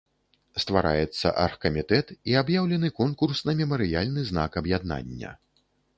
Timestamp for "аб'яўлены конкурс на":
2.41-3.55